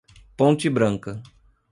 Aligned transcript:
Ponte 0.35 0.67
Branca 0.67 1.21